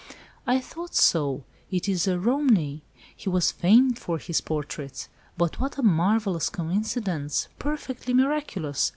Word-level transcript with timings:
"I 0.47 0.59
thought 0.59 0.95
so, 0.95 1.43
it 1.69 1.87
is 1.87 2.07
a 2.07 2.17
Romney. 2.17 2.83
He 3.15 3.29
was 3.29 3.51
famed 3.51 3.99
for 3.99 4.17
his 4.17 4.41
portraits. 4.41 5.09
But 5.37 5.59
what 5.59 5.77
a 5.77 5.83
marvellous 5.83 6.49
coincidence! 6.49 7.49
Perfectly 7.59 8.15
miraculous! 8.15 8.89